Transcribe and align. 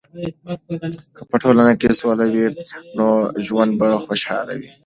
که 1.15 1.23
په 1.29 1.35
ټولنه 1.43 1.73
کې 1.79 1.89
سوله 1.99 2.25
وي، 2.33 2.45
نو 2.97 3.07
ژوند 3.45 3.71
به 3.79 3.89
خوشحاله 4.05 4.53
وي. 4.59 4.69